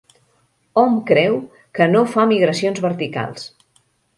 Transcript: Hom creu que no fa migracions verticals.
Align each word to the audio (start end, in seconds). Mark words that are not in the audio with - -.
Hom 0.83 0.95
creu 1.11 1.37
que 1.81 1.89
no 1.91 2.03
fa 2.15 2.27
migracions 2.35 2.83
verticals. 2.89 3.47